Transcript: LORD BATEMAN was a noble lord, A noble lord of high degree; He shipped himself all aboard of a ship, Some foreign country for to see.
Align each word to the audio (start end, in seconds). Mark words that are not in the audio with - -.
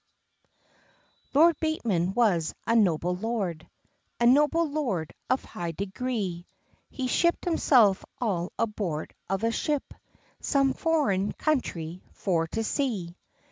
LORD 1.35 1.57
BATEMAN 1.59 2.15
was 2.15 2.55
a 2.65 2.75
noble 2.75 3.15
lord, 3.15 3.69
A 4.19 4.25
noble 4.25 4.67
lord 4.67 5.13
of 5.29 5.43
high 5.45 5.73
degree; 5.73 6.47
He 6.89 7.05
shipped 7.05 7.45
himself 7.45 8.03
all 8.19 8.51
aboard 8.57 9.13
of 9.29 9.43
a 9.43 9.51
ship, 9.51 9.93
Some 10.39 10.73
foreign 10.73 11.33
country 11.33 12.01
for 12.13 12.47
to 12.47 12.63
see. 12.63 13.15